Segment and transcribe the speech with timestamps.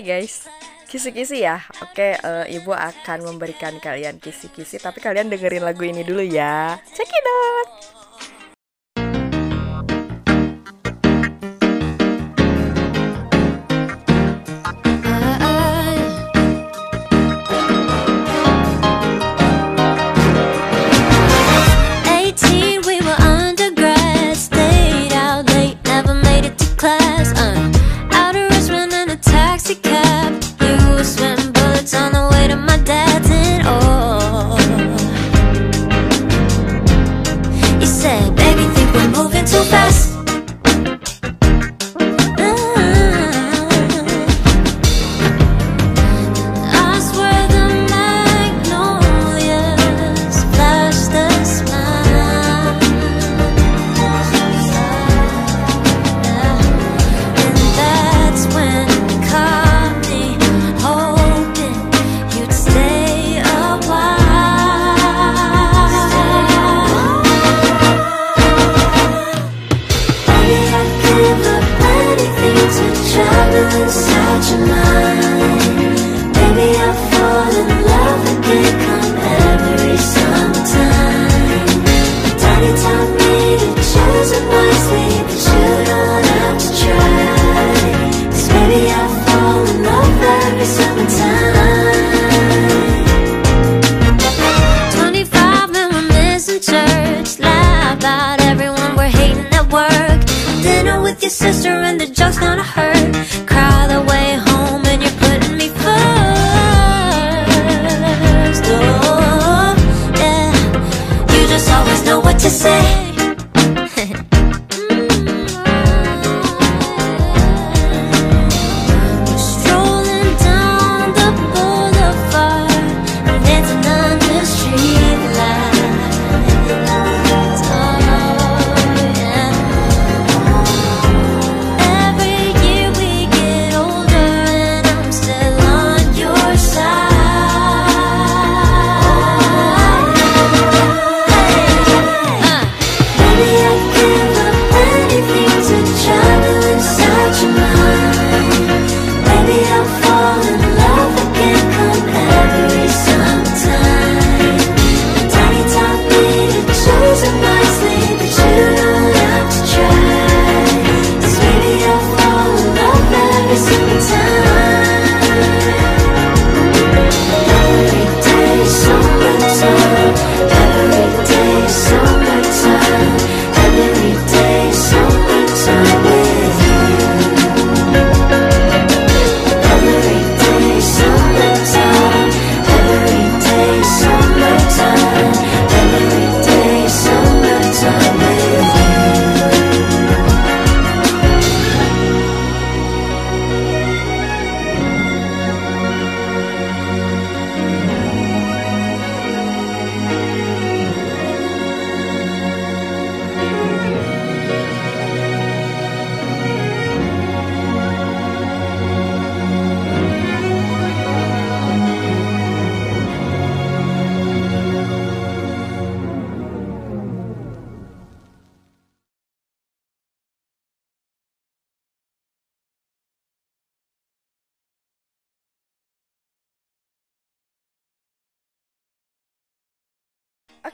[0.00, 0.48] Hai guys,
[0.88, 1.60] kisi-kisi ya.
[1.84, 6.80] Oke, uh, ibu akan memberikan kalian kisi-kisi, tapi kalian dengerin lagu ini dulu ya.
[6.96, 7.79] Check it out.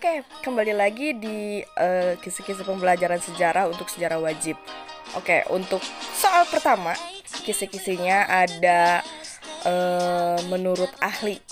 [0.06, 4.54] Oke, kembali lagi di uh, kisi-kisi pembelajaran sejarah untuk sejarah wajib.
[5.18, 5.82] Oke, untuk
[6.14, 6.94] soal pertama,
[7.42, 9.02] kisi-kisinya ada
[9.66, 11.42] uh, menurut ahli.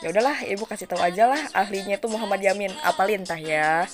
[0.00, 2.72] Ya udahlah, ibu kasih tahu aja lah ahlinya itu Muhammad Yamin.
[2.88, 3.84] Apalin tah ya.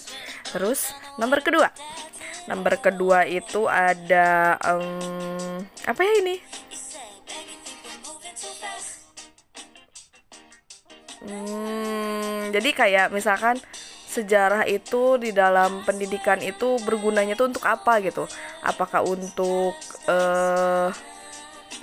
[0.54, 1.74] Terus nomor kedua,
[2.46, 6.36] nomor kedua itu ada um, apa ya ini?
[11.26, 13.58] Hmm, jadi kayak misalkan
[14.16, 18.24] sejarah itu di dalam pendidikan itu bergunanya tuh untuk apa gitu?
[18.64, 19.76] Apakah untuk
[20.08, 20.88] uh,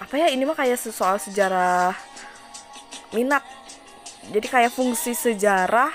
[0.02, 1.94] apa ya ini mah kayak soal sejarah
[3.14, 3.46] minat.
[4.34, 5.92] Jadi kayak fungsi sejarah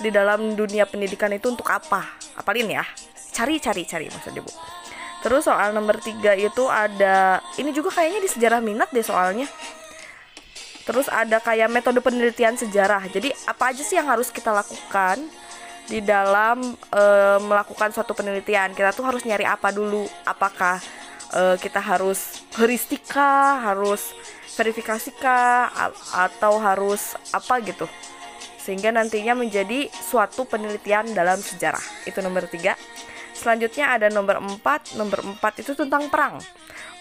[0.00, 2.02] di dalam dunia pendidikan itu untuk apa?
[2.38, 2.84] Apalin ya?
[3.32, 4.52] Cari cari cari maksudnya Bu.
[5.22, 9.46] Terus soal nomor tiga itu ada ini juga kayaknya di sejarah minat deh soalnya
[10.82, 13.06] Terus ada kayak metode penelitian sejarah.
[13.06, 15.22] Jadi apa aja sih yang harus kita lakukan
[15.92, 17.02] di dalam e,
[17.44, 18.72] melakukan suatu penelitian?
[18.72, 20.08] Kita tuh harus nyari apa dulu?
[20.24, 20.80] Apakah
[21.32, 24.12] uh, kita harus heuristika harus
[24.52, 25.72] verifikasikah
[26.12, 27.88] atau harus apa gitu.
[28.60, 31.82] Sehingga nantinya menjadi suatu penelitian dalam sejarah.
[32.06, 32.78] Itu nomor tiga.
[33.32, 34.94] Selanjutnya ada nomor empat.
[34.94, 36.38] Nomor empat itu tentang perang.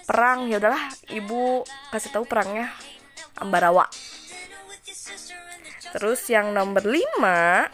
[0.07, 1.61] Perang ya udahlah ibu
[1.93, 2.73] kasih tahu perangnya
[3.37, 3.85] Ambarawa.
[5.91, 7.67] Terus yang nomor lima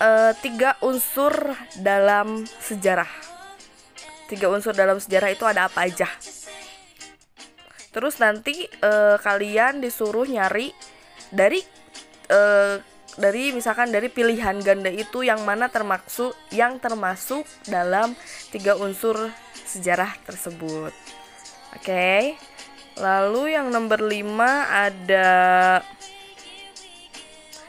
[0.00, 1.34] uh, tiga unsur
[1.78, 3.10] dalam sejarah
[4.28, 6.08] tiga unsur dalam sejarah itu ada apa aja
[7.92, 10.70] terus nanti uh, kalian disuruh nyari
[11.32, 11.60] dari
[12.30, 12.78] uh,
[13.18, 18.14] dari misalkan dari pilihan ganda itu yang mana termasuk yang termasuk dalam
[18.54, 19.32] tiga unsur
[19.66, 20.94] sejarah tersebut.
[21.74, 21.82] Oke.
[21.82, 22.22] Okay.
[22.98, 24.26] Lalu yang nomor 5
[24.66, 25.28] ada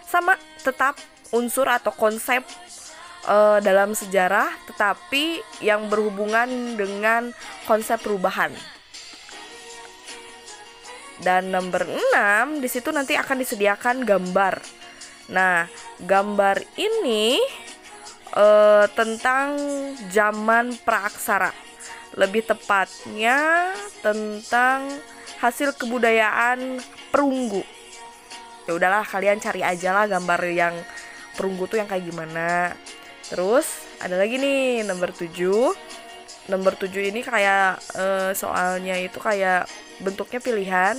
[0.10, 0.34] sama
[0.66, 0.98] tetap
[1.36, 2.42] unsur atau konsep
[3.30, 7.34] uh, dalam sejarah tetapi yang berhubungan dengan
[7.66, 8.54] konsep perubahan.
[11.20, 14.64] Dan nomor 6 di situ nanti akan disediakan gambar.
[15.36, 15.68] Nah,
[16.00, 17.38] gambar ini
[18.40, 19.60] uh, tentang
[20.08, 21.52] zaman praaksara.
[22.16, 24.88] Lebih tepatnya tentang
[25.44, 26.80] hasil kebudayaan
[27.12, 27.68] perunggu.
[28.66, 30.76] Ya udahlah kalian cari aja lah gambar yang
[31.40, 32.76] perunggu tuh yang kayak gimana.
[33.32, 35.32] Terus ada lagi nih nomor 7
[36.50, 39.70] Nomor 7 ini kayak uh, soalnya itu kayak
[40.02, 40.98] bentuknya pilihan.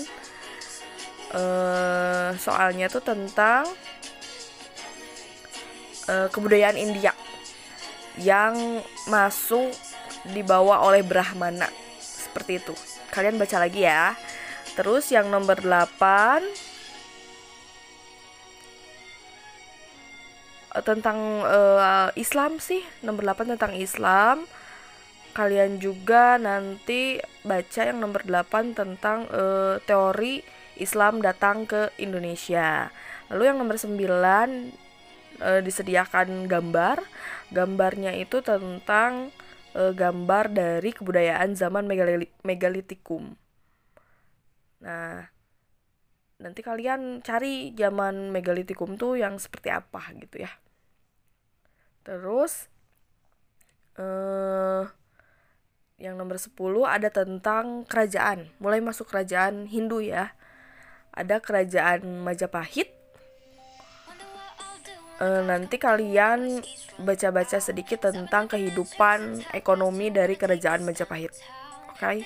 [1.30, 3.66] Uh, soalnya tuh tentang
[6.06, 7.14] uh, kebudayaan India
[8.18, 9.74] yang masuk
[10.30, 11.66] dibawa oleh Brahmana.
[11.98, 12.74] Seperti itu.
[13.10, 14.14] Kalian baca lagi ya.
[14.78, 16.69] Terus yang nomor 8
[20.86, 24.46] tentang uh, Islam sih nomor 8 tentang Islam
[25.30, 30.42] kalian juga nanti baca yang nomor 8 tentang uh, teori
[30.80, 32.90] Islam datang ke Indonesia.
[33.30, 33.94] Lalu yang nomor 9
[35.40, 37.04] uh, disediakan gambar.
[37.50, 39.30] Gambarnya itu tentang
[39.74, 41.86] uh, gambar dari kebudayaan zaman
[42.42, 43.34] megalitikum.
[44.80, 45.28] Nah,
[46.40, 50.50] nanti kalian cari zaman megalitikum tuh yang seperti apa gitu ya.
[52.00, 52.66] Terus
[54.00, 54.88] eh
[56.00, 56.56] yang nomor 10
[56.88, 58.48] ada tentang kerajaan.
[58.56, 60.32] Mulai masuk kerajaan Hindu ya.
[61.12, 62.88] Ada kerajaan Majapahit.
[65.20, 66.64] E, nanti kalian
[67.04, 71.36] baca-baca sedikit tentang kehidupan ekonomi dari kerajaan Majapahit.
[71.92, 72.00] Oke.
[72.00, 72.18] Okay?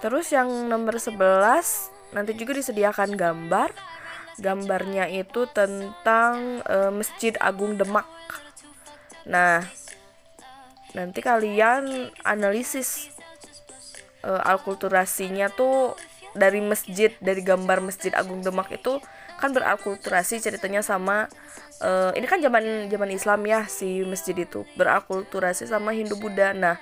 [0.00, 3.72] Terus yang nomor 11 nanti juga disediakan gambar.
[4.40, 8.08] Gambarnya itu tentang e, Masjid Agung Demak.
[9.28, 9.60] Nah,
[10.96, 13.12] nanti kalian analisis
[14.24, 15.96] uh, alkulturasinya tuh
[16.32, 19.00] dari masjid dari gambar masjid Agung Demak itu
[19.36, 21.28] kan beralkulturasi ceritanya sama
[21.82, 26.76] uh, ini kan zaman zaman Islam ya si masjid itu beralkulturasi sama Hindu Buddha nah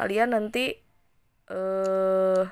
[0.00, 0.80] kalian nanti
[1.52, 2.46] uh,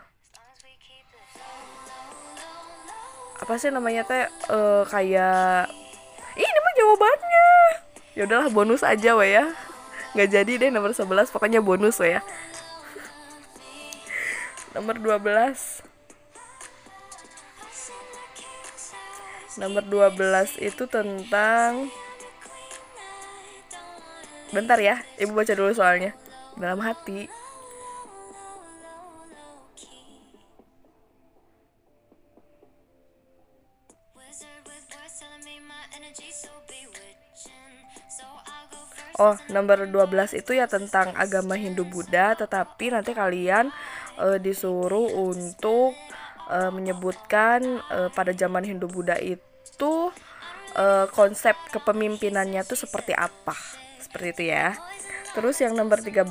[3.44, 5.68] apa sih namanya teh uh, kayak
[6.32, 7.52] ini mah jawabannya.
[8.16, 9.52] Ya udahlah bonus aja weh ya.
[10.16, 12.24] Nggak jadi deh nomor 11 pokoknya bonus ya.
[14.72, 15.84] Nomor 12
[19.60, 21.92] nomor 12 itu tentang
[24.56, 26.16] bentar ya ibu baca dulu soalnya.
[26.56, 27.28] Dalam hati
[39.14, 43.70] Oh, nomor 12 itu ya tentang agama Hindu Buddha, tetapi nanti kalian
[44.18, 45.94] e, disuruh untuk
[46.50, 47.62] e, menyebutkan
[47.94, 50.10] e, pada zaman Hindu Buddha itu
[50.74, 53.54] e, konsep kepemimpinannya tuh seperti apa.
[54.02, 54.74] Seperti itu ya.
[55.30, 56.26] Terus yang nomor 13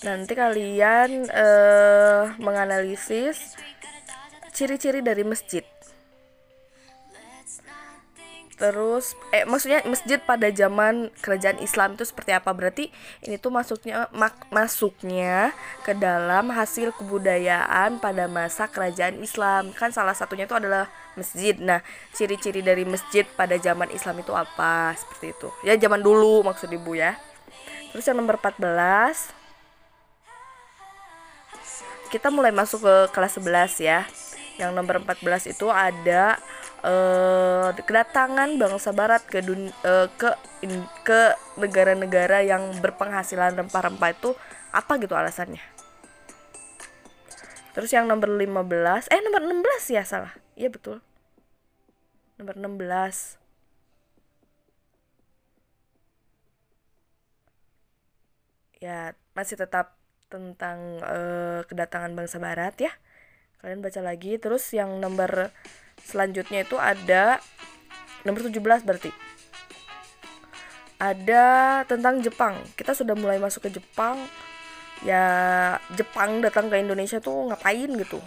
[0.00, 1.48] nanti kalian e,
[2.40, 3.56] menganalisis
[4.56, 5.73] ciri-ciri dari masjid
[8.54, 12.54] terus eh maksudnya masjid pada zaman kerajaan Islam itu seperti apa?
[12.54, 12.90] Berarti
[13.26, 15.50] ini tuh masuknya mak, masuknya
[15.82, 19.74] ke dalam hasil kebudayaan pada masa kerajaan Islam.
[19.74, 20.86] Kan salah satunya itu adalah
[21.18, 21.58] masjid.
[21.58, 21.82] Nah
[22.14, 24.94] ciri-ciri dari masjid pada zaman Islam itu apa?
[24.94, 25.48] Seperti itu.
[25.66, 27.18] Ya zaman dulu maksud ibu ya.
[27.94, 29.44] Terus yang nomor 14
[32.10, 34.06] kita mulai masuk ke kelas 11 ya.
[34.54, 36.38] Yang nomor 14 itu ada
[36.84, 44.36] uh, kedatangan bangsa barat ke dun uh, ke in, ke negara-negara yang berpenghasilan rempah-rempah itu
[44.70, 45.64] apa gitu alasannya?
[47.74, 50.36] Terus yang nomor 15 eh nomor 16 ya salah.
[50.54, 51.02] Iya betul.
[52.38, 53.40] Nomor 16
[58.84, 59.96] ya masih tetap
[60.28, 62.92] tentang uh, kedatangan bangsa barat ya
[63.64, 64.36] kalian baca lagi.
[64.36, 65.48] Terus yang nomor
[66.04, 67.40] selanjutnya itu ada
[68.28, 69.08] nomor 17 berarti.
[71.00, 71.44] Ada
[71.88, 72.60] tentang Jepang.
[72.76, 74.20] Kita sudah mulai masuk ke Jepang.
[75.00, 75.24] Ya
[75.96, 78.20] Jepang datang ke Indonesia tuh ngapain gitu?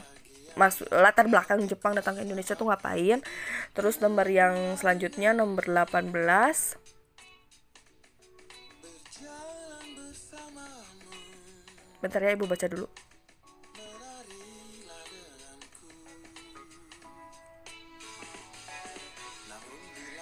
[0.58, 3.22] Masuk latar belakang Jepang datang ke Indonesia tuh ngapain?
[3.77, 6.10] Terus nomor yang selanjutnya nomor 18
[11.98, 12.86] bentar ya ibu baca dulu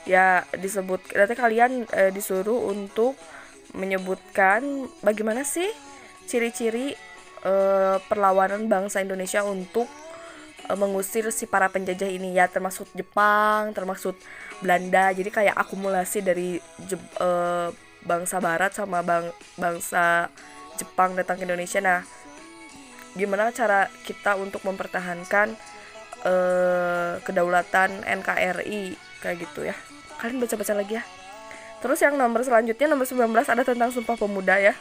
[0.05, 3.17] ya disebut nanti kalian e, disuruh untuk
[3.73, 5.67] menyebutkan bagaimana sih
[6.29, 6.93] ciri-ciri
[7.41, 7.53] e,
[8.05, 9.89] perlawanan bangsa Indonesia untuk
[10.69, 12.37] e, mengusir si para penjajah ini.
[12.37, 14.15] Ya termasuk Jepang termasuk
[14.61, 15.09] Belanda.
[15.11, 17.29] Jadi kayak akumulasi dari je, e,
[18.05, 20.29] bangsa Barat sama bang, bangsa
[20.77, 21.81] Jepang datang ke Indonesia.
[21.81, 22.05] Nah
[23.17, 25.57] gimana cara kita untuk mempertahankan
[26.21, 26.33] e,
[27.25, 28.93] kedaulatan NKRI
[29.23, 29.75] kayak gitu ya
[30.19, 31.03] kalian baca-baca lagi ya.
[31.83, 34.73] Terus yang nomor selanjutnya nomor 19 ada tentang Sumpah Pemuda ya.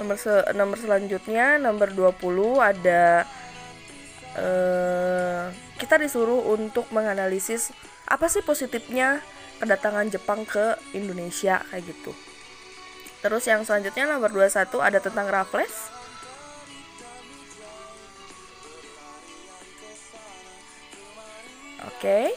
[0.00, 2.16] Nomor se nomor selanjutnya nomor 20
[2.56, 3.28] ada
[4.34, 7.70] uh, kita disuruh untuk menganalisis
[8.08, 9.20] apa sih positifnya
[9.60, 12.16] kedatangan Jepang ke Indonesia kayak gitu.
[13.20, 15.99] Terus yang selanjutnya nomor 21 ada tentang Raffles
[22.00, 22.32] Oke.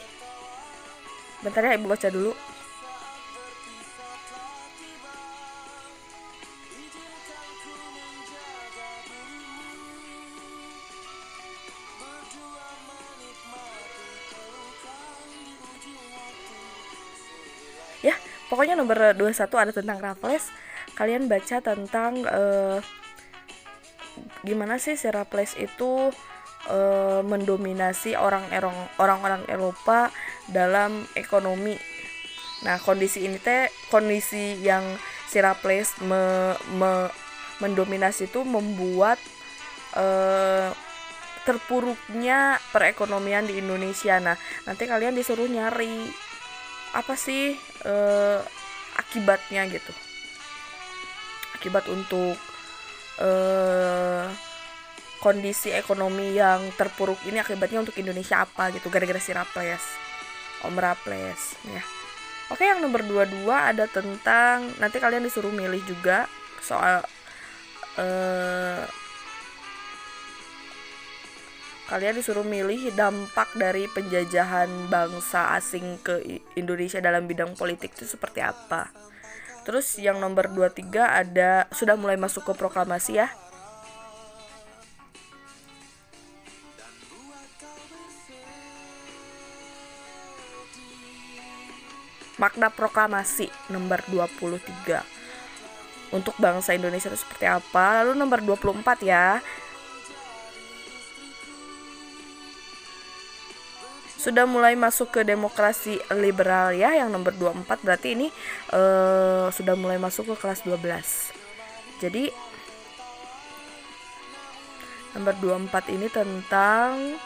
[1.40, 2.36] Bentar ya ibu baca dulu.
[18.04, 18.20] Ya,
[18.52, 20.52] pokoknya nomor 21 ada tentang Raffles.
[21.00, 22.84] Kalian baca tentang uh,
[24.44, 26.12] gimana sih si Raffles itu
[26.68, 26.80] e,
[27.24, 28.48] mendominasi orang
[29.00, 30.12] orang-orang Eropa
[30.48, 31.76] dalam ekonomi.
[32.64, 34.84] Nah, kondisi ini teh kondisi yang
[35.28, 37.10] Siraples me, me,
[37.60, 39.18] mendominasi itu membuat
[39.98, 40.06] e,
[41.44, 44.22] terpuruknya perekonomian di Indonesia.
[44.24, 46.08] Nah, nanti kalian disuruh nyari
[46.94, 47.96] apa sih e,
[48.96, 49.92] akibatnya gitu.
[51.58, 52.38] Akibat untuk
[53.14, 54.53] eh
[55.24, 59.84] kondisi ekonomi yang terpuruk ini akibatnya untuk Indonesia apa gitu gara-gara si Raples
[60.68, 61.84] Om Raples ya
[62.52, 66.28] Oke yang nomor 22 ada tentang nanti kalian disuruh milih juga
[66.60, 67.02] soal
[67.96, 68.84] eh,
[71.88, 78.44] kalian disuruh milih dampak dari penjajahan bangsa asing ke Indonesia dalam bidang politik itu seperti
[78.44, 78.92] apa.
[79.64, 83.32] Terus yang nomor 23 ada sudah mulai masuk ke proklamasi ya.
[92.42, 95.14] Makna proklamasi nomor 23
[96.14, 98.06] untuk bangsa Indonesia itu seperti apa?
[98.06, 99.42] Lalu nomor 24 ya.
[104.22, 108.28] Sudah mulai masuk ke demokrasi liberal ya yang nomor 24 berarti ini
[108.72, 110.80] uh, sudah mulai masuk ke kelas 12
[112.00, 112.32] jadi
[115.16, 117.20] nomor 24 ini tentang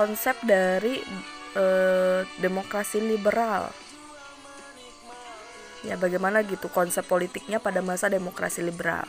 [0.00, 0.96] konsep dari
[1.60, 3.68] uh, demokrasi liberal.
[5.84, 9.04] Ya, bagaimana gitu konsep politiknya pada masa demokrasi liberal.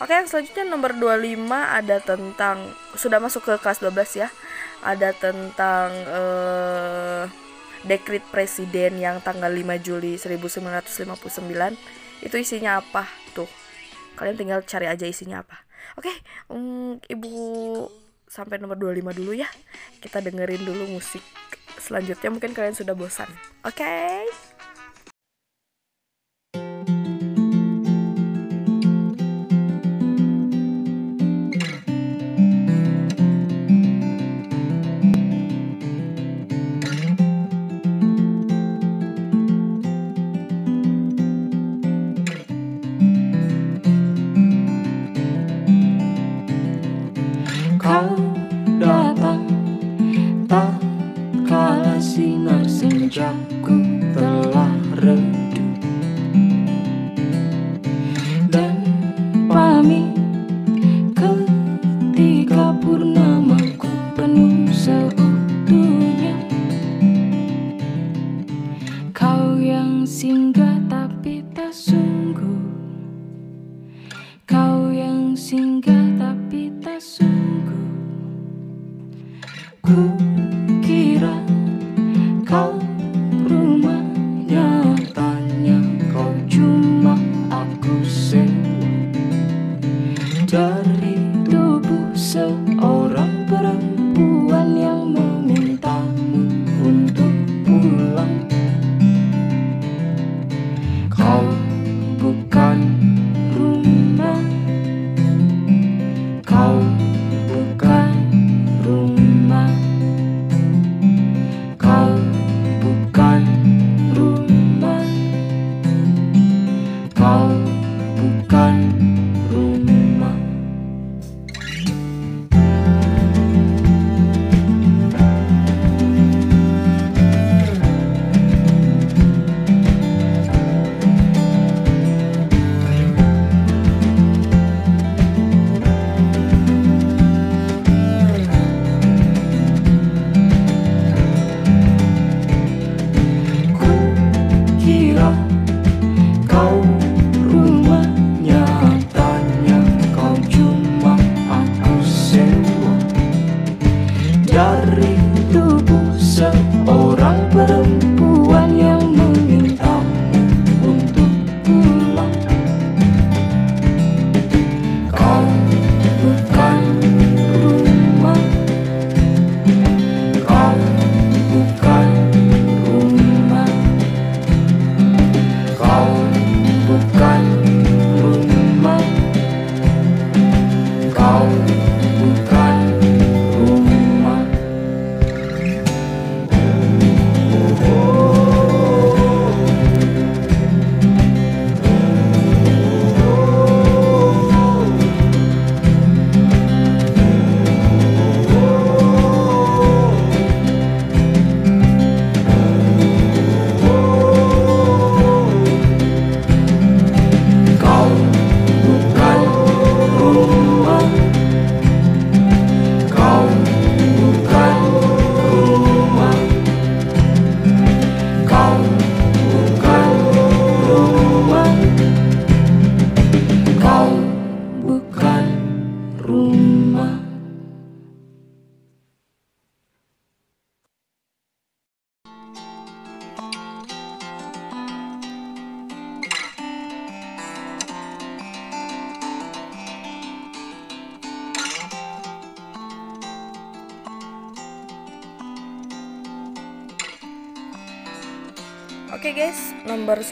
[0.00, 4.28] Oke, yang selanjutnya nomor 25 ada tentang sudah masuk ke kelas 12 ya.
[4.84, 7.24] Ada tentang uh,
[7.88, 11.16] dekrit presiden yang tanggal 5 Juli 1959.
[12.24, 13.08] Itu isinya apa?
[13.32, 13.48] Tuh.
[14.20, 15.64] Kalian tinggal cari aja isinya apa.
[15.96, 16.12] Oke,
[16.52, 17.32] um, Ibu
[18.36, 19.48] sampai nomor 25 dulu ya.
[20.04, 21.24] Kita dengerin dulu musik
[21.80, 23.30] selanjutnya mungkin kalian sudah bosan.
[23.64, 23.80] Oke.
[23.80, 24.55] Okay?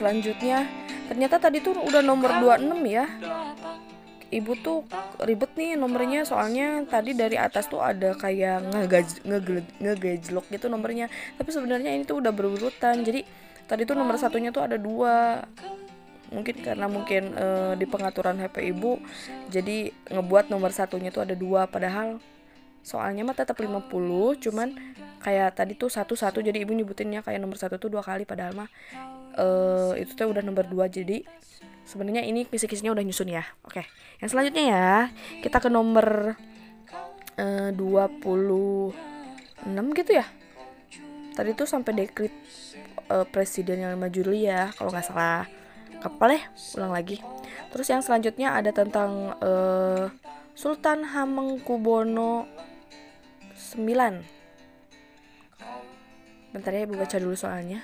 [0.04, 0.68] Selanjutnya
[1.08, 2.28] ternyata tadi tuh udah nomor
[2.60, 3.08] 26 ya.
[4.28, 4.84] Ibu tuh
[5.24, 8.68] ribet nih nomornya soalnya tadi dari atas tuh ada kayak
[9.80, 11.08] ngegejlok gitu nomornya.
[11.40, 13.00] Tapi sebenarnya ini tuh udah berurutan.
[13.00, 13.24] Jadi
[13.64, 15.40] tadi tuh nomor satunya tuh ada dua.
[16.28, 18.98] Mungkin karena mungkin eh, di pengaturan HP ibu
[19.48, 22.18] jadi ngebuat nomor satunya tuh ada dua padahal
[22.84, 23.86] soalnya mah tetap 50
[24.44, 24.68] cuman
[25.24, 28.68] kayak tadi tuh satu-satu jadi ibu nyebutinnya kayak nomor satu tuh dua kali padahal mah
[29.34, 31.22] eh itu tuh udah nomor dua jadi
[31.84, 33.44] sebenarnya ini kisi-kisinya udah nyusun ya.
[33.66, 33.86] Oke
[34.22, 34.88] yang selanjutnya ya
[35.42, 36.38] kita ke nomor
[37.34, 38.94] eh 26
[39.98, 40.26] gitu ya.
[41.34, 42.34] Tadi tuh sampai dekrit
[43.10, 45.44] eh, presiden yang 5 Juli ya kalau nggak salah.
[45.98, 46.42] Kapal ya
[46.78, 47.18] ulang lagi.
[47.74, 50.06] Terus yang selanjutnya ada tentang eh,
[50.54, 52.46] Sultan Hamengkubuwono
[53.58, 53.82] 9
[56.54, 57.82] Bentar ya ibu baca dulu soalnya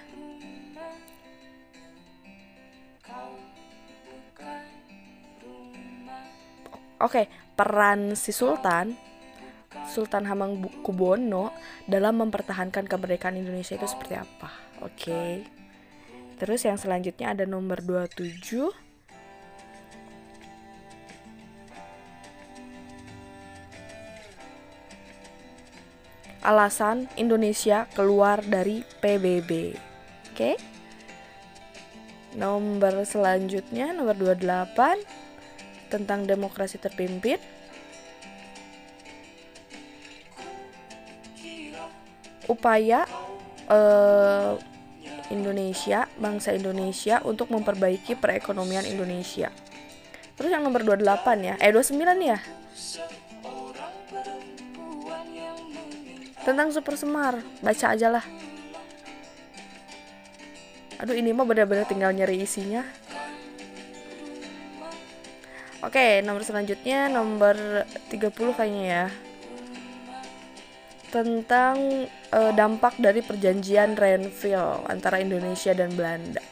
[7.01, 8.93] Oke, peran si Sultan
[9.89, 11.55] Sultan Hamengkubuwono
[11.87, 14.51] dalam mempertahankan kemerdekaan Indonesia itu seperti apa?
[14.83, 15.47] Oke.
[16.37, 18.91] Terus yang selanjutnya ada nomor 27
[26.41, 29.77] alasan Indonesia keluar dari PBB.
[30.33, 30.59] Oke.
[32.35, 35.20] Nomor selanjutnya nomor 28
[35.91, 37.43] tentang demokrasi terpimpin
[42.51, 43.07] upaya
[43.71, 44.53] eh,
[45.31, 49.55] Indonesia, bangsa Indonesia untuk memperbaiki perekonomian Indonesia.
[50.35, 52.39] Terus yang nomor 28 ya, eh 29 ya.
[56.43, 58.25] Tentang Super Semar, baca aja lah.
[60.99, 62.83] Aduh ini mah bener-bener tinggal nyari isinya.
[65.81, 67.57] Oke, nomor selanjutnya nomor
[68.13, 69.07] 30 kayaknya ya.
[71.09, 76.45] Tentang eh, dampak dari perjanjian Renville antara Indonesia dan Belanda.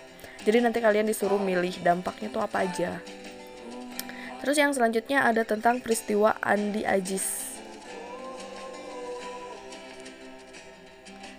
[0.48, 3.04] Jadi nanti kalian disuruh milih dampaknya tuh apa aja.
[4.40, 7.52] Terus yang selanjutnya ada tentang peristiwa Andi Ajis.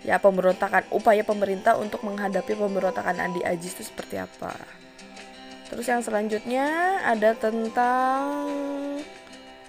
[0.05, 4.53] Ya, pemberontakan upaya pemerintah untuk menghadapi pemberontakan Andi Ajis itu seperti apa?
[5.69, 8.25] Terus yang selanjutnya ada tentang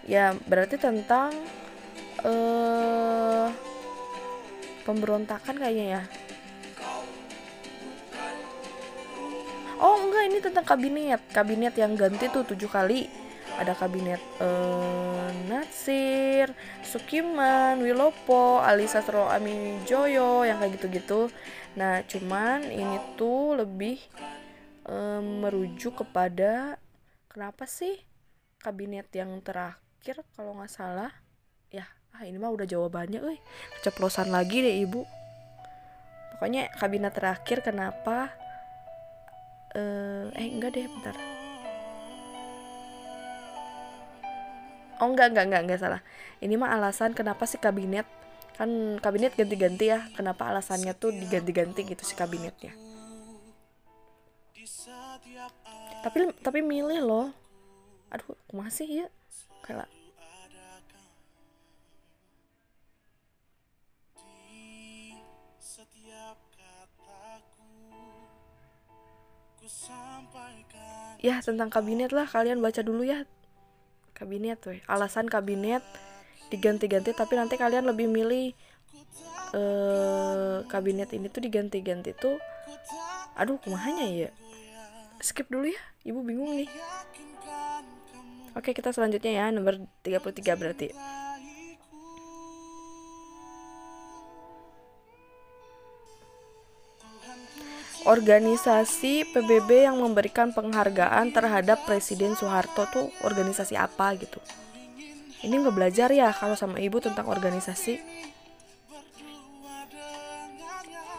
[0.09, 1.31] ya berarti tentang
[2.25, 3.47] eh
[4.89, 6.03] pemberontakan kayaknya ya.
[9.81, 13.09] Oh enggak ini tentang kabinet kabinet yang ganti tuh tujuh kali
[13.61, 19.29] ada kabinet eh, Natsir, Sukiman, Wilopo, Ali Sastro
[19.85, 21.29] Joyo yang kayak gitu-gitu.
[21.77, 24.01] Nah cuman ini tuh lebih
[24.89, 26.81] eh, merujuk kepada
[27.29, 28.01] kenapa sih
[28.61, 31.13] kabinet yang terakhir kalau nggak salah.
[31.73, 33.39] Ya ah ini mah udah jawabannya euy.
[33.81, 35.05] Keceplosan lagi deh ibu.
[36.37, 38.33] Pokoknya kabinet terakhir kenapa
[39.77, 41.17] eh eh enggak deh bentar.
[45.01, 46.03] Oh enggak enggak enggak enggak salah.
[46.45, 48.05] Ini mah alasan kenapa sih kabinet
[48.61, 50.05] kan kabinet ganti-ganti ya.
[50.13, 52.90] Kenapa alasannya tuh diganti-ganti gitu si kabinetnya
[56.01, 57.29] tapi tapi milih loh.
[58.09, 59.07] Aduh masih ya.
[59.63, 59.89] Kayak
[71.21, 72.25] ya tentang kabinet lah.
[72.25, 73.29] Kalian baca dulu ya.
[74.17, 75.81] Kabinet tuh alasan kabinet
[76.51, 78.53] diganti-ganti tapi nanti kalian lebih milih
[79.55, 82.37] eh kabinet ini tuh diganti-ganti tuh.
[83.39, 84.31] Aduh kumahanya ya
[85.23, 85.83] skip dulu ya.
[86.05, 86.71] Ibu bingung nih.
[88.59, 89.47] Oke kita selanjutnya ya.
[89.55, 90.89] Nomor 33 berarti.
[98.01, 104.41] Organisasi PBB yang memberikan penghargaan terhadap Presiden Soeharto tuh organisasi apa gitu?
[105.45, 108.01] Ini nggak belajar ya kalau sama ibu tentang organisasi?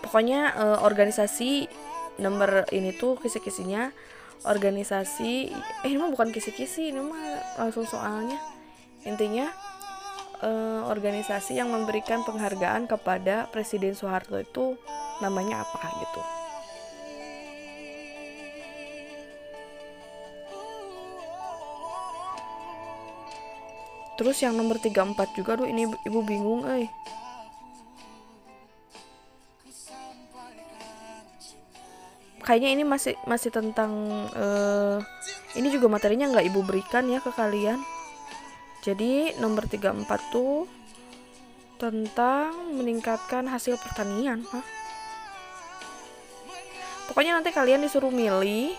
[0.01, 1.69] Pokoknya eh, organisasi
[2.21, 3.89] nomor ini tuh kisi-kisinya
[4.45, 5.49] organisasi
[5.85, 7.21] eh ini mah bukan kisi-kisi ini mah
[7.57, 8.37] langsung soalnya
[9.03, 9.49] intinya
[10.45, 14.77] eh, organisasi yang memberikan penghargaan kepada Presiden Soeharto itu
[15.19, 16.21] namanya apa gitu
[24.21, 26.85] Terus yang nomor 34 juga tuh ini ibu bingung eh.
[32.51, 33.95] Kayaknya ini masih masih tentang
[34.35, 34.99] eh
[35.55, 37.79] ini juga materinya nggak ibu berikan ya ke kalian.
[38.83, 40.03] Jadi nomor 34
[40.35, 40.67] tuh
[41.79, 44.43] tentang meningkatkan hasil pertanian.
[44.51, 44.67] Hah?
[47.07, 48.75] Pokoknya nanti kalian disuruh milih.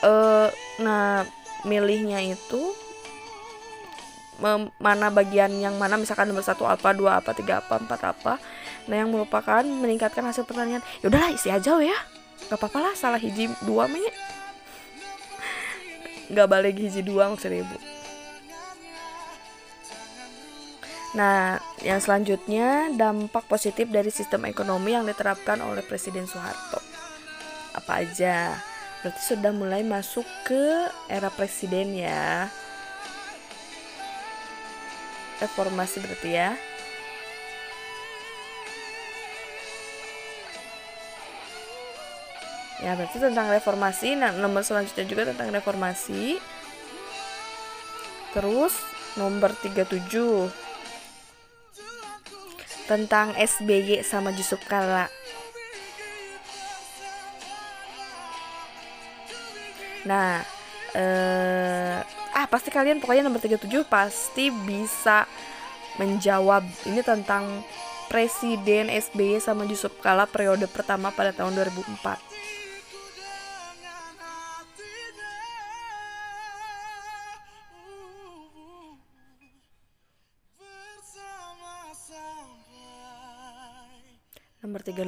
[0.00, 0.48] eh
[0.80, 1.28] nah
[1.68, 2.72] milihnya itu
[4.80, 8.40] mana bagian yang mana misalkan nomor satu apa dua apa tiga apa empat apa
[8.84, 11.96] nah yang merupakan meningkatkan hasil pertanian ya udahlah isi aja ya
[12.48, 14.12] nggak apa-apa lah salah hiji dua mah ya.
[16.34, 17.78] nggak balik hiji dua maksudnya ibu
[21.14, 26.82] Nah, yang selanjutnya dampak positif dari sistem ekonomi yang diterapkan oleh Presiden Soeharto.
[27.70, 28.58] Apa aja?
[28.98, 32.50] Berarti sudah mulai masuk ke era presiden ya
[35.42, 36.56] reformasi berarti ya
[42.82, 44.18] ya berarti tentang reformasi.
[44.18, 46.40] Nah nomor selanjutnya juga tentang reformasi.
[48.34, 48.74] Terus
[49.14, 50.50] nomor 37
[52.84, 55.08] tentang SBY sama Yusuf Kala
[60.04, 60.44] nah
[60.92, 62.04] eh
[62.36, 65.24] ah pasti kalian pokoknya nomor 37 pasti bisa
[65.96, 67.64] menjawab ini tentang
[68.04, 72.20] Presiden SBY sama Yusuf Kala periode pertama pada tahun 2004
[84.64, 85.04] nomor 38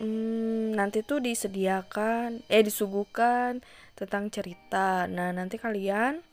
[0.00, 3.60] hmm, nanti tuh disediakan eh disuguhkan
[3.92, 5.04] tentang cerita.
[5.04, 6.24] Nah nanti kalian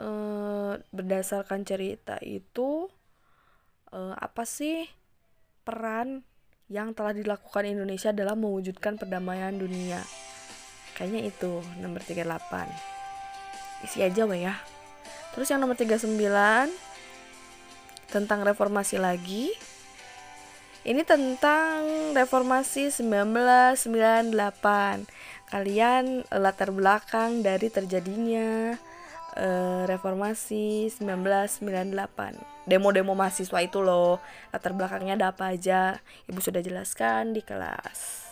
[0.00, 2.88] eh, berdasarkan cerita itu
[3.92, 4.88] eh, apa sih
[5.60, 6.24] peran
[6.72, 10.00] yang telah dilakukan Indonesia dalam mewujudkan perdamaian dunia?
[10.96, 14.56] Kayaknya itu nomor 38 isi aja weh ya.
[15.36, 16.89] Terus yang nomor 39
[18.10, 19.54] tentang reformasi lagi
[20.80, 24.32] ini tentang reformasi 1998.
[25.52, 28.72] Kalian eh, latar belakang dari terjadinya
[29.36, 32.64] uh, reformasi 1998.
[32.64, 34.24] Demo-demo mahasiswa itu loh.
[34.56, 36.00] Latar belakangnya ada apa aja?
[36.32, 38.29] Ibu sudah jelaskan di kelas.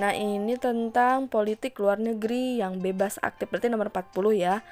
[0.00, 4.64] Nah, ini tentang politik luar negeri yang bebas aktif berarti nomor 40 ya.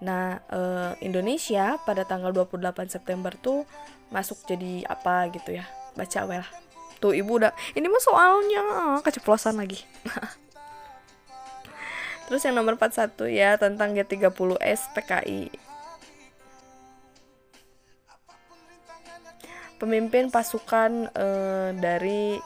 [0.00, 3.68] Nah, eh, Indonesia pada tanggal 28 September tuh
[4.08, 5.68] masuk jadi apa gitu ya.
[5.92, 6.48] Baca well.
[6.96, 8.62] Tuh Ibu udah ini mah soalnya
[9.04, 9.84] keceplosan lagi.
[12.32, 15.52] Terus yang nomor 41 ya tentang G30S PKI.
[19.76, 22.40] Pemimpin pasukan eh, dari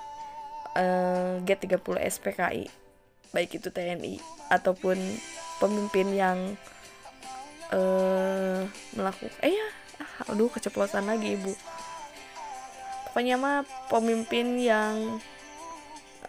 [0.77, 2.65] uh, G30 SPKI
[3.35, 4.95] baik itu TNI ataupun
[5.59, 6.39] pemimpin yang
[7.75, 8.63] uh,
[8.95, 9.69] melakukan eh ya
[10.31, 11.51] aduh keceplosan lagi ibu.
[13.11, 15.23] Pokoknya mah pemimpin yang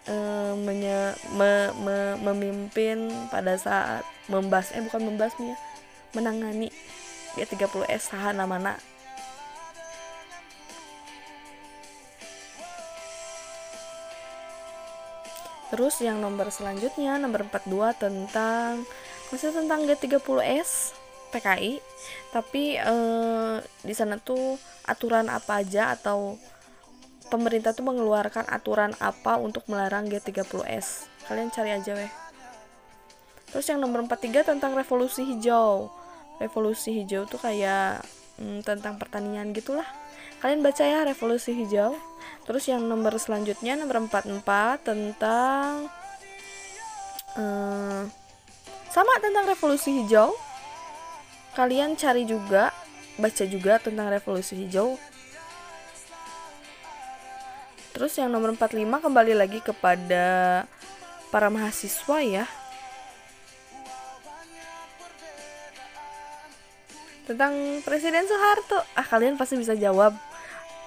[0.06, 5.54] uh, menye, me, me, memimpin pada saat membahas eh bukan membahasnya
[6.14, 6.70] menangani
[7.34, 8.78] G30S sahana mana
[15.72, 18.86] Terus yang nomor selanjutnya nomor 42 tentang
[19.34, 20.94] masih tentang G30S
[21.34, 21.82] PKI,
[22.30, 24.54] tapi eh, di sana tuh
[24.86, 26.38] aturan apa aja atau
[27.26, 31.10] pemerintah tuh mengeluarkan aturan apa untuk melarang G30S.
[31.26, 32.12] Kalian cari aja weh.
[33.50, 35.90] Terus yang nomor 43 tentang revolusi hijau.
[36.38, 38.06] Revolusi hijau tuh kayak
[38.38, 39.86] hmm, tentang pertanian gitulah.
[40.40, 41.96] Kalian baca ya revolusi hijau.
[42.46, 44.44] Terus yang nomor selanjutnya nomor 44
[44.84, 45.90] tentang
[47.34, 48.02] uh,
[48.92, 50.32] sama tentang revolusi hijau.
[51.56, 52.68] Kalian cari juga,
[53.16, 55.00] baca juga tentang revolusi hijau.
[57.96, 60.24] Terus yang nomor 45 kembali lagi kepada
[61.32, 62.44] para mahasiswa ya.
[67.24, 68.84] Tentang Presiden Soeharto.
[68.92, 70.12] Ah, kalian pasti bisa jawab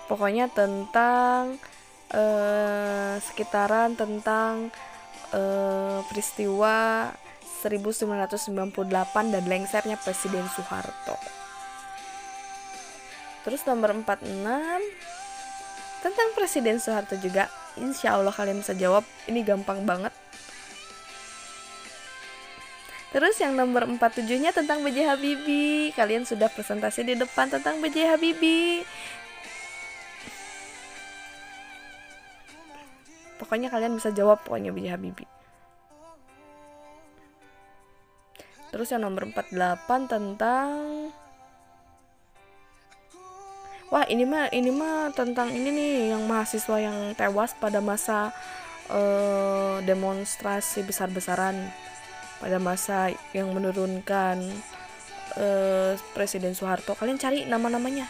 [0.09, 1.61] pokoknya tentang
[2.09, 4.73] uh, sekitaran tentang
[5.31, 7.07] uh, peristiwa
[7.61, 8.73] 1998
[9.29, 11.15] dan lengsernya Presiden Soeharto.
[13.45, 14.25] Terus nomor 46
[15.99, 17.51] tentang Presiden Soeharto juga.
[17.79, 19.05] Insya Allah kalian bisa jawab.
[19.27, 20.11] Ini gampang banget.
[23.09, 25.01] Terus yang nomor 47-nya tentang B.J.
[25.09, 25.89] Habibie.
[25.97, 28.05] Kalian sudah presentasi di depan tentang B.J.
[28.05, 28.85] Habibie.
[33.39, 34.93] Pokoknya kalian bisa jawab pokoknya B.J.
[34.93, 35.29] Habibie
[38.69, 39.55] terus yang nomor 48
[40.05, 40.69] tentang
[43.89, 48.29] wah ini mah ini mah tentang ini nih yang mahasiswa yang tewas pada masa
[48.89, 51.55] uh, demonstrasi besar-besaran.
[52.39, 54.39] Pada masa yang menurunkan
[55.35, 56.95] uh, Presiden Soeharto.
[56.95, 58.07] Kalian cari nama-namanya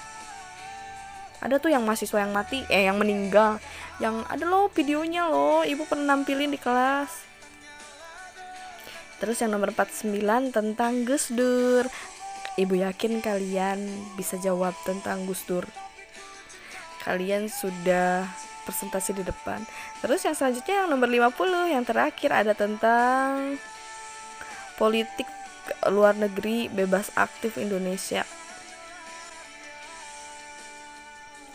[1.40, 3.64] ada tuh yang mahasiswa yang mati eh yang meninggal.
[4.04, 7.12] Yang ada loh videonya loh ibu pernah nampilin di kelas.
[9.20, 11.88] Terus yang nomor 49 tentang Gus Dur.
[12.60, 13.80] Ibu yakin kalian
[14.20, 15.64] bisa jawab tentang Gus Dur?
[17.08, 18.28] Kalian sudah
[18.68, 19.64] presentasi di depan.
[20.04, 23.56] Terus yang selanjutnya yang nomor 50 yang terakhir ada tentang
[24.76, 25.28] politik
[25.88, 28.28] luar negeri bebas aktif Indonesia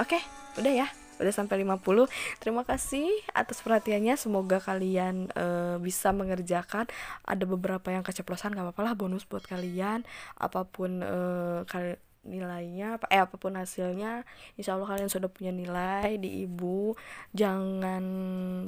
[0.02, 0.18] Oke,
[0.59, 0.88] udah ya.
[1.22, 2.11] Udah sampai 50.
[2.42, 4.18] Terima kasih atas perhatiannya.
[4.18, 6.90] Semoga kalian uh, bisa mengerjakan.
[7.22, 10.02] Ada beberapa yang keceplosan gak apa-apa lah bonus buat kalian.
[10.35, 14.24] Apa pun uh, kali nilainya eh apa pun hasilnya
[14.57, 16.96] insya Allah kalian sudah punya nilai di ibu
[17.37, 18.00] jangan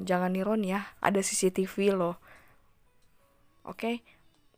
[0.05, 2.21] jangan niron ya ada CCTV loh
[3.65, 4.05] oke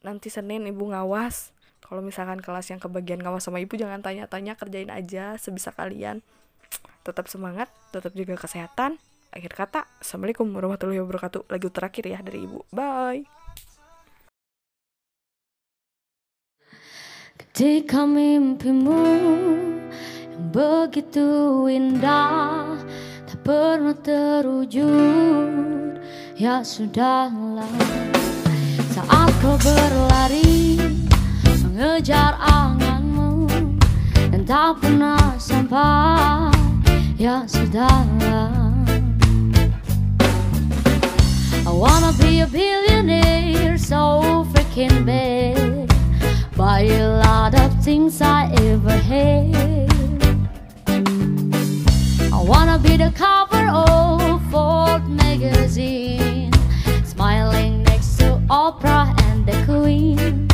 [0.02, 4.90] nanti Senin ibu ngawas kalau misalkan kelas yang kebagian ngawas sama ibu jangan tanya-tanya kerjain
[4.90, 6.26] aja sebisa kalian
[7.09, 9.01] tetap semangat tetap juga kesehatan.
[9.33, 11.49] Akhir kata assalamualaikum warahmatullahi wabarakatuh.
[11.49, 12.68] Lagu terakhir ya dari ibu.
[12.68, 13.25] Bye.
[17.38, 19.03] Ketika mimpimu
[20.31, 22.79] yang begitu indah
[23.27, 25.99] Tak pernah terwujud.
[26.38, 27.66] Ya sudahlah
[28.94, 30.79] Saat kau berlari
[31.66, 33.51] Mengejar anganmu
[34.31, 36.67] Dan tak pernah sampai
[37.18, 38.87] Sudahlah
[41.66, 45.88] I wanna be a billionaire So freaking bad
[46.59, 49.54] Buy a lot of things I ever had.
[52.33, 56.52] I wanna be the cover of Ford magazine,
[57.04, 60.48] smiling next to Oprah and the Queen.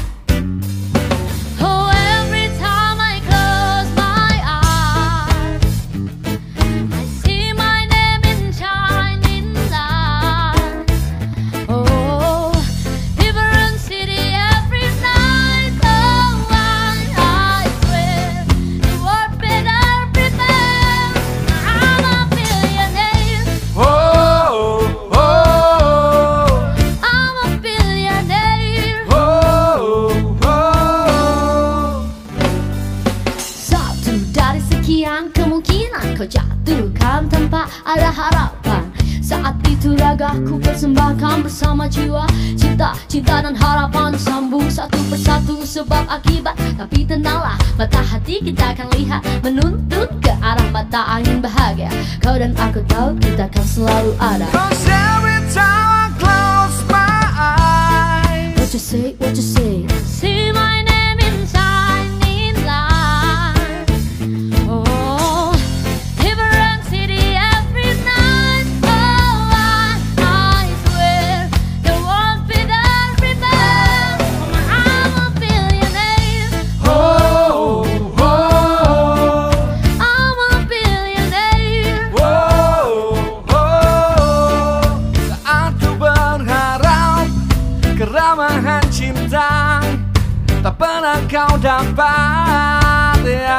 [40.34, 42.26] Ragaku persembahkan bersama jiwa
[42.58, 44.18] Cinta, cinta dan harapan.
[44.18, 46.58] Sambung satu persatu sebab akibat.
[46.74, 49.22] Tapi tenanglah, mata hati kita akan lihat.
[49.46, 51.86] Menuntun ke arah mata angin bahagia.
[52.18, 54.50] Kau dan aku tahu kita akan selalu ada.
[54.50, 59.93] Cause every time I close my eyes, What you say, what you say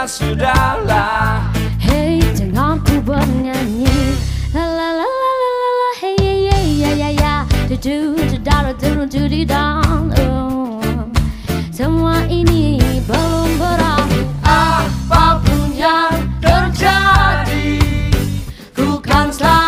[0.05, 1.41] sudahlah.
[1.81, 3.89] Hey denganku bernyanyi
[4.53, 7.33] La la la la la la la Hey ya yeah, ya yeah, ya yeah, ya
[7.65, 10.13] Do do do da du do do di dan.
[11.73, 17.83] Semua ini belum berakhir Apa pun yang terjadi
[18.71, 19.64] Ku kan selalu